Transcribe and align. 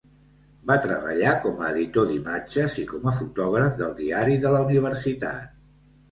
Va 0.69 0.75
treballar 0.83 1.33
com 1.41 1.59
a 1.65 1.67
editor 1.73 2.07
d'imatges 2.11 2.77
i 2.83 2.85
com 2.91 3.05
a 3.11 3.13
fotògraf 3.17 3.75
del 3.81 3.93
diari 3.99 4.39
de 4.47 4.55
la 4.55 4.63
universitat. 4.69 5.53